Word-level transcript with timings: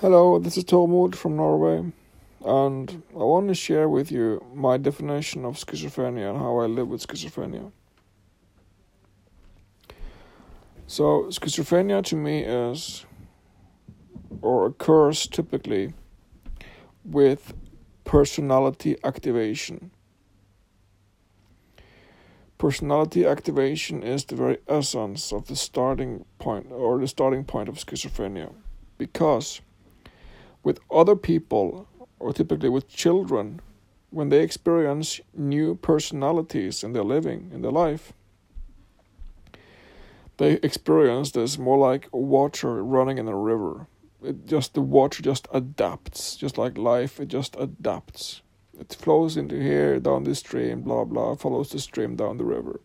Hello, 0.00 0.38
this 0.38 0.56
is 0.56 0.62
Tormod 0.62 1.16
from 1.16 1.34
Norway, 1.34 1.78
and 2.44 3.02
I 3.14 3.16
want 3.16 3.48
to 3.48 3.54
share 3.54 3.88
with 3.88 4.12
you 4.12 4.40
my 4.54 4.76
definition 4.76 5.44
of 5.44 5.56
schizophrenia 5.56 6.30
and 6.30 6.38
how 6.38 6.58
I 6.58 6.66
live 6.66 6.86
with 6.86 7.04
schizophrenia. 7.04 7.72
So, 10.86 11.24
schizophrenia 11.30 12.04
to 12.04 12.14
me 12.14 12.44
is, 12.44 13.06
or 14.40 14.66
occurs 14.66 15.26
typically, 15.26 15.94
with 17.04 17.52
personality 18.04 18.98
activation. 19.02 19.90
Personality 22.56 23.26
activation 23.26 24.04
is 24.04 24.24
the 24.26 24.36
very 24.36 24.58
essence 24.68 25.32
of 25.32 25.48
the 25.48 25.56
starting 25.56 26.24
point, 26.38 26.68
or 26.70 27.00
the 27.00 27.08
starting 27.08 27.42
point 27.42 27.68
of 27.68 27.74
schizophrenia, 27.78 28.52
because 28.96 29.60
with 30.68 30.80
other 30.90 31.16
people, 31.16 31.88
or 32.18 32.30
typically 32.34 32.68
with 32.68 32.86
children, 32.88 33.58
when 34.10 34.28
they 34.28 34.42
experience 34.42 35.18
new 35.32 35.74
personalities 35.76 36.84
in 36.84 36.92
their 36.92 37.08
living, 37.14 37.50
in 37.54 37.62
their 37.62 37.72
life, 37.72 38.12
they 40.36 40.52
experience 40.62 41.30
this 41.30 41.56
more 41.56 41.78
like 41.78 42.06
water 42.12 42.84
running 42.84 43.16
in 43.16 43.28
a 43.28 43.34
river. 43.52 43.86
It 44.22 44.44
just 44.44 44.74
the 44.74 44.82
water 44.82 45.22
just 45.22 45.48
adapts, 45.54 46.36
just 46.36 46.58
like 46.58 46.76
life, 46.76 47.18
it 47.18 47.28
just 47.28 47.56
adapts. 47.58 48.42
It 48.78 48.94
flows 49.00 49.38
into 49.38 49.56
here, 49.58 49.98
down 49.98 50.24
the 50.24 50.34
stream, 50.34 50.82
blah 50.82 51.04
blah, 51.04 51.34
follows 51.34 51.70
the 51.70 51.78
stream 51.78 52.14
down 52.14 52.36
the 52.36 52.44
river. 52.56 52.80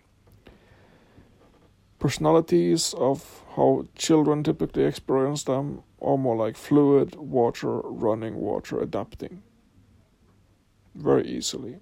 Personalities 2.00 2.94
of 2.98 3.44
how 3.56 3.88
children 3.96 4.42
typically 4.44 4.86
experience 4.86 5.44
them 5.44 5.84
are 6.04 6.18
more 6.18 6.36
like 6.36 6.58
fluid, 6.58 7.16
water, 7.16 7.80
running 7.80 8.36
water, 8.36 8.82
adapting 8.82 9.42
very 10.96 11.26
easily. 11.28 11.80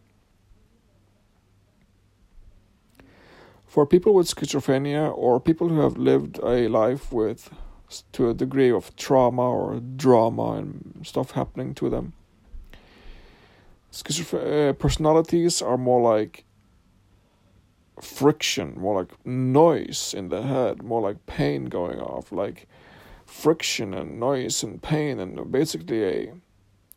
For 3.65 3.85
people 3.85 4.13
with 4.13 4.27
schizophrenia 4.27 5.15
or 5.17 5.39
people 5.39 5.69
who 5.69 5.79
have 5.79 5.97
lived 5.97 6.39
a 6.43 6.67
life 6.67 7.11
with 7.11 7.49
to 8.11 8.29
a 8.29 8.33
degree 8.33 8.71
of 8.71 8.95
trauma 8.95 9.49
or 9.49 9.79
drama 9.79 10.53
and 10.53 11.01
stuff 11.03 11.31
happening 11.31 11.73
to 11.75 11.89
them, 11.89 12.13
schizophrenia 13.91 14.69
uh, 14.69 14.73
personalities 14.73 15.61
are 15.61 15.77
more 15.77 16.01
like 16.01 16.43
friction, 18.01 18.73
more 18.77 18.99
like 18.99 19.25
noise 19.25 20.13
in 20.13 20.29
the 20.29 20.41
head, 20.41 20.83
more 20.83 21.01
like 21.01 21.25
pain 21.25 21.65
going 21.65 21.99
off, 21.99 22.31
like 22.31 22.67
friction 23.31 23.93
and 23.93 24.19
noise 24.19 24.61
and 24.61 24.83
pain 24.83 25.17
and 25.19 25.51
basically 25.51 26.03
a 26.03 26.33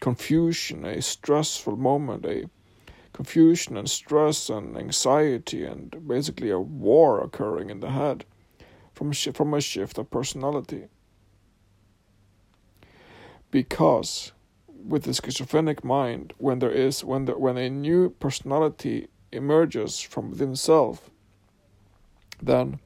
confusion, 0.00 0.84
a 0.84 1.00
stressful 1.00 1.76
moment, 1.76 2.26
a 2.26 2.50
confusion 3.12 3.76
and 3.76 3.88
stress 3.88 4.50
and 4.50 4.76
anxiety 4.76 5.64
and 5.64 6.06
basically 6.06 6.50
a 6.50 6.58
war 6.58 7.22
occurring 7.22 7.70
in 7.70 7.80
the 7.80 7.90
head 7.90 8.24
from 8.92 9.12
a, 9.12 9.14
from 9.14 9.54
a 9.54 9.60
shift 9.60 9.96
of 9.96 10.10
personality. 10.10 10.88
Because 13.50 14.32
with 14.68 15.04
the 15.04 15.14
schizophrenic 15.14 15.84
mind, 15.84 16.34
when 16.38 16.58
there 16.58 16.72
is 16.72 17.04
when 17.04 17.26
the, 17.26 17.38
when 17.38 17.56
a 17.56 17.70
new 17.70 18.10
personality 18.10 19.06
emerges 19.30 20.00
from 20.00 20.30
within 20.30 20.56
self, 20.56 21.10
then 22.42 22.80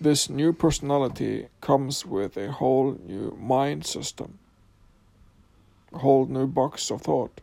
this 0.00 0.30
new 0.30 0.52
personality 0.52 1.48
comes 1.60 2.06
with 2.06 2.36
a 2.38 2.50
whole 2.50 2.98
new 3.06 3.36
mind 3.38 3.84
system, 3.84 4.38
a 5.92 5.98
whole 5.98 6.24
new 6.24 6.46
box 6.46 6.90
of 6.90 7.02
thought, 7.02 7.42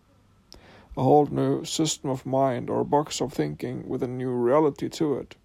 a 0.97 1.03
whole 1.03 1.27
new 1.27 1.63
system 1.63 2.09
of 2.09 2.25
mind 2.25 2.69
or 2.69 2.83
box 2.83 3.21
of 3.21 3.31
thinking 3.31 3.87
with 3.87 4.01
a 4.01 4.07
new 4.07 4.31
reality 4.31 4.89
to 4.89 5.17
it. 5.19 5.35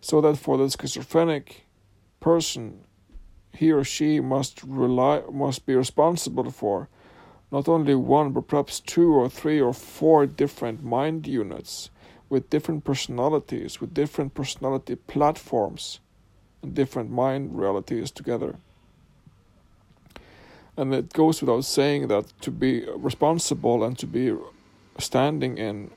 So 0.00 0.22
that 0.22 0.38
for 0.38 0.56
the 0.56 0.70
schizophrenic 0.70 1.66
person, 2.20 2.84
he 3.52 3.70
or 3.70 3.84
she 3.84 4.20
must 4.20 4.62
rely 4.64 5.22
must 5.30 5.66
be 5.66 5.74
responsible 5.74 6.50
for 6.50 6.88
not 7.50 7.68
only 7.68 7.94
one, 7.94 8.30
but 8.30 8.46
perhaps 8.48 8.80
two 8.80 9.12
or 9.12 9.28
three 9.28 9.60
or 9.60 9.72
four 9.72 10.26
different 10.26 10.84
mind 10.84 11.26
units 11.26 11.90
with 12.28 12.50
different 12.50 12.84
personalities, 12.84 13.80
with 13.80 13.92
different 13.92 14.34
personality 14.34 14.94
platforms, 14.94 15.98
and 16.62 16.74
different 16.74 17.10
mind 17.10 17.58
realities 17.58 18.10
together. 18.10 18.56
And 20.76 20.94
it 20.94 21.12
goes 21.12 21.40
without 21.40 21.64
saying 21.64 22.08
that 22.08 22.32
to 22.42 22.50
be 22.50 22.86
responsible 22.96 23.82
and 23.84 23.98
to 23.98 24.06
be 24.06 24.34
standing 24.98 25.58
in 25.58 25.90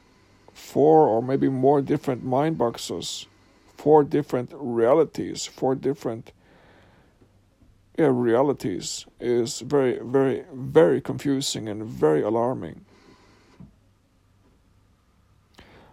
four 0.53 1.07
or 1.07 1.21
maybe 1.21 1.49
more 1.49 1.81
different 1.81 2.23
mind 2.23 2.57
boxes, 2.57 3.27
four 3.77 4.03
different 4.03 4.51
realities, 4.53 5.45
four 5.45 5.75
different 5.75 6.31
realities 7.97 9.05
is 9.19 9.59
very, 9.59 9.99
very, 10.01 10.43
very 10.51 10.99
confusing 11.01 11.69
and 11.69 11.83
very 11.85 12.21
alarming. 12.21 12.85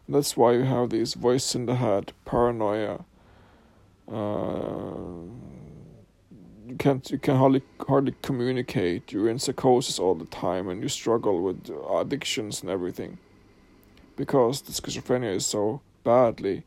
That's 0.08 0.36
why 0.36 0.54
you 0.54 0.62
have 0.62 0.90
these 0.90 1.14
voices 1.14 1.54
in 1.54 1.66
the 1.66 1.76
head, 1.76 2.12
paranoia. 2.24 3.04
Uh, 4.10 5.28
you 6.66 6.76
can't, 6.78 7.08
you 7.10 7.18
can 7.18 7.36
hardly 7.36 7.62
hardly 7.86 8.14
communicate. 8.22 9.12
You're 9.12 9.28
in 9.28 9.38
psychosis 9.38 9.98
all 9.98 10.16
the 10.16 10.24
time, 10.24 10.68
and 10.68 10.82
you 10.82 10.88
struggle 10.88 11.42
with 11.42 11.70
addictions 11.94 12.62
and 12.62 12.70
everything, 12.70 13.18
because 14.16 14.62
the 14.62 14.72
schizophrenia 14.72 15.34
is 15.34 15.46
so 15.46 15.80
badly 16.02 16.64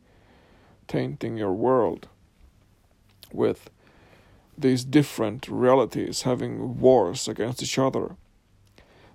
tainting 0.88 1.38
your 1.38 1.54
world 1.54 2.08
with 3.34 3.70
these 4.58 4.84
different 4.84 5.48
realities 5.48 6.24
having 6.24 6.80
wars 6.80 7.28
against 7.28 7.64
each 7.64 7.78
other. 7.78 8.16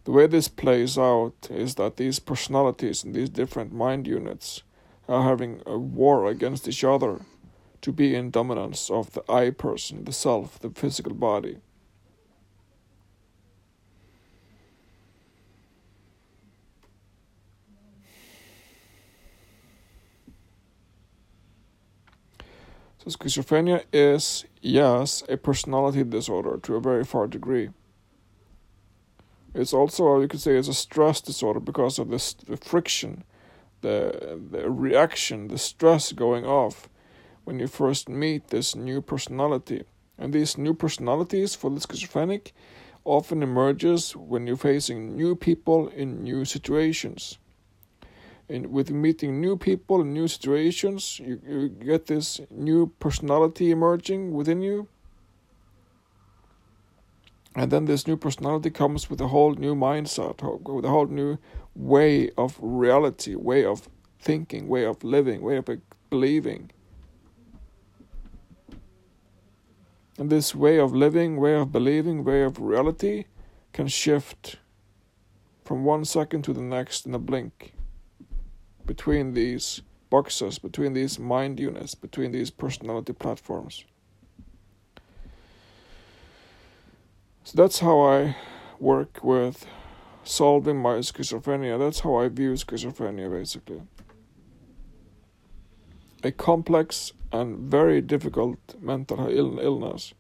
The 0.05 0.13
way 0.13 0.27
this 0.27 0.49
plays 0.49 0.97
out 0.97 1.49
is 1.51 1.75
that 1.75 1.97
these 1.97 2.19
personalities 2.19 3.05
and 3.05 3.15
these 3.15 3.29
different 3.29 3.73
mind 3.73 4.07
units 4.07 4.63
are 5.09 5.23
having 5.23 5.63
a 5.67 5.79
war 5.79 6.27
against 6.27 6.67
each 6.67 6.85
other 6.85 7.21
to 7.83 7.93
be 7.93 8.15
in 8.15 8.31
dominance 8.31 8.91
of 8.91 9.13
the 9.13 9.23
I 9.31 9.51
person, 9.51 10.05
the 10.05 10.13
self, 10.13 10.59
the 10.59 10.71
physical 10.71 11.15
body. 11.15 11.59
Schizophrenia 23.09 23.85
is, 23.93 24.45
yes, 24.61 25.23
a 25.29 25.37
personality 25.37 26.05
disorder 26.05 26.59
to 26.59 26.77
a 26.77 26.81
very 26.81 27.05
far 27.05 27.27
degree. 27.27 27.71
It's 29.55 29.73
also, 29.73 30.21
you 30.21 30.29
could 30.29 30.41
say, 30.41 30.57
it's 30.57 30.69
a 30.69 30.75
stress 30.75 31.21
disorder 31.21 31.61
because 31.61 31.99
of 31.99 32.11
this 32.11 32.35
the 32.35 32.57
friction, 32.57 33.25
the 33.81 34.39
the 34.51 34.71
reaction, 34.71 35.49
the 35.49 35.59
stress 35.59 36.13
going 36.13 36.45
off 36.45 36.89
when 37.45 37.59
you 37.59 37.67
first 37.67 38.09
meet 38.09 38.49
this 38.49 38.77
new 38.77 39.01
personality. 39.01 39.85
And 40.19 40.33
these 40.33 40.59
new 40.59 40.75
personalities 40.75 41.55
for 41.55 41.71
the 41.71 41.81
schizophrenic 41.81 42.53
often 43.05 43.43
emerges 43.43 44.15
when 44.15 44.47
you're 44.47 44.57
facing 44.57 45.17
new 45.17 45.35
people 45.35 45.89
in 45.89 46.23
new 46.23 46.45
situations 46.45 47.39
and 48.49 48.73
with 48.73 48.91
meeting 48.91 49.41
new 49.41 49.57
people 49.57 50.01
and 50.01 50.15
new 50.15 50.27
situations, 50.27 51.21
you, 51.21 51.41
you 51.47 51.69
get 51.69 52.07
this 52.07 52.41
new 52.51 52.93
personality 52.99 53.71
emerging 53.71 54.33
within 54.33 54.63
you. 54.63 54.89
And 57.55 57.71
then 57.71 57.85
this 57.85 58.07
new 58.07 58.17
personality 58.17 58.71
comes 58.71 59.11
with 59.11 59.21
a 59.21 59.29
whole 59.29 59.55
new 59.55 59.75
mindset, 59.75 60.43
with 60.71 60.85
a 60.85 60.89
whole 60.89 61.07
new 61.07 61.39
way 61.75 62.31
of 62.39 62.57
reality, 62.61 63.35
way 63.35 63.65
of 63.65 63.89
thinking, 64.21 64.69
way 64.69 64.85
of 64.85 65.05
living, 65.05 65.43
way 65.43 65.57
of 65.57 65.69
believing. 66.09 66.71
And 70.19 70.31
this 70.31 70.55
way 70.55 70.79
of 70.79 70.95
living, 70.95 71.37
way 71.37 71.55
of 71.55 71.71
believing, 71.71 72.25
way 72.25 72.43
of 72.43 72.61
reality 72.61 73.25
can 73.73 73.89
shift 73.89 74.57
from 75.65 75.85
one 75.85 76.05
second 76.05 76.43
to 76.43 76.53
the 76.53 76.63
next 76.63 77.07
in 77.07 77.15
a 77.15 77.19
blink 77.19 77.75
between 78.89 79.35
these 79.35 79.83
boxes, 80.11 80.59
between 80.59 80.95
these 80.95 81.19
mind 81.19 81.61
units, 81.61 81.95
between 81.95 82.33
these 82.33 82.51
personality 82.51 83.13
platforms. 83.13 83.85
So 87.45 87.53
that's 87.55 87.79
how 87.79 88.01
I 88.01 88.37
work 88.81 89.21
with 89.23 89.67
solving 90.25 90.79
my 90.79 90.97
schizophrenia. 91.11 91.79
That's 91.79 92.01
how 92.01 92.17
I 92.17 92.29
view 92.29 92.55
schizophrenia 92.55 93.31
basically. 93.31 93.83
A 96.25 96.33
complex 96.33 97.13
and 97.31 97.71
very 97.71 98.01
difficult 98.01 98.59
mental 98.81 99.29
Ill- 99.29 99.61
illness. 99.61 100.15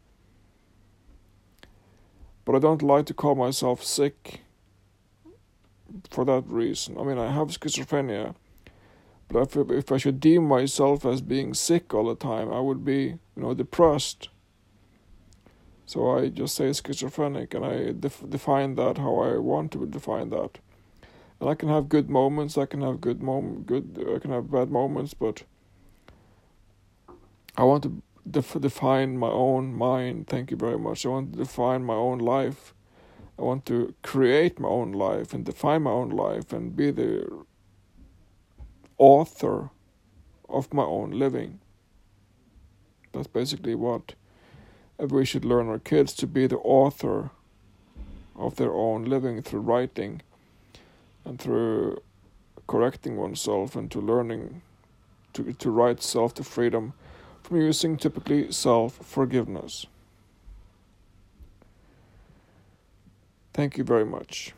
But 2.44 2.54
I 2.54 2.58
don't 2.58 2.82
like 2.82 3.06
to 3.06 3.14
call 3.14 3.34
myself 3.34 3.82
sick 3.82 4.40
for 6.10 6.24
that 6.26 6.44
reason. 6.46 6.98
I 6.98 7.02
mean, 7.02 7.18
I 7.18 7.30
have 7.32 7.48
schizophrenia, 7.48 8.34
but 9.30 9.54
if, 9.54 9.92
I 9.92 9.98
should 9.98 10.20
deem 10.20 10.44
myself 10.44 11.04
as 11.04 11.20
being 11.20 11.52
sick 11.52 11.92
all 11.92 12.06
the 12.06 12.16
time, 12.16 12.50
I 12.50 12.60
would 12.60 12.84
be, 12.84 13.18
you 13.36 13.42
know, 13.42 13.54
depressed. 13.54 14.30
So 15.84 16.18
I 16.18 16.28
just 16.28 16.54
say 16.54 16.72
schizophrenic, 16.72 17.54
and 17.54 17.64
I 17.64 17.92
def- 17.92 18.28
define 18.28 18.74
that 18.76 18.98
how 18.98 19.20
I 19.20 19.38
want 19.38 19.72
to 19.72 19.86
define 19.86 20.30
that. 20.30 20.58
And 21.40 21.48
I 21.48 21.54
can 21.54 21.68
have 21.68 21.88
good 21.88 22.10
moments. 22.10 22.58
I 22.58 22.66
can 22.66 22.80
have 22.80 23.00
good 23.00 23.22
mom, 23.22 23.62
good. 23.62 24.06
I 24.14 24.18
can 24.18 24.30
have 24.30 24.50
bad 24.50 24.70
moments, 24.70 25.14
but 25.14 25.44
I 27.56 27.64
want 27.64 27.82
to 27.84 28.02
def- 28.28 28.60
define 28.60 29.18
my 29.18 29.30
own 29.30 29.74
mind. 29.74 30.26
Thank 30.26 30.50
you 30.50 30.56
very 30.56 30.78
much. 30.78 31.04
I 31.04 31.10
want 31.10 31.32
to 31.32 31.38
define 31.38 31.84
my 31.84 31.94
own 31.94 32.18
life. 32.18 32.74
I 33.38 33.42
want 33.42 33.66
to 33.66 33.94
create 34.02 34.58
my 34.58 34.68
own 34.68 34.92
life 34.92 35.32
and 35.32 35.44
define 35.44 35.82
my 35.82 35.92
own 35.92 36.10
life 36.10 36.52
and 36.52 36.74
be 36.74 36.90
the 36.90 37.44
author 38.98 39.70
of 40.48 40.72
my 40.74 40.82
own 40.82 41.12
living. 41.12 41.60
That's 43.12 43.26
basically 43.26 43.74
what 43.74 44.14
we 44.98 45.24
should 45.24 45.44
learn 45.44 45.68
our 45.68 45.78
kids 45.78 46.12
to 46.14 46.26
be 46.26 46.46
the 46.46 46.58
author 46.58 47.30
of 48.36 48.56
their 48.56 48.72
own 48.72 49.04
living 49.04 49.42
through 49.42 49.60
writing 49.60 50.22
and 51.24 51.38
through 51.38 52.02
correcting 52.66 53.16
oneself 53.16 53.74
and 53.74 53.90
to 53.90 54.00
learning 54.00 54.62
to 55.32 55.52
to 55.52 55.70
write 55.70 56.02
self 56.02 56.34
to 56.34 56.44
freedom 56.44 56.92
from 57.42 57.60
using 57.60 57.96
typically 57.96 58.52
self 58.52 58.94
forgiveness. 58.96 59.86
Thank 63.54 63.76
you 63.76 63.84
very 63.84 64.04
much. 64.04 64.52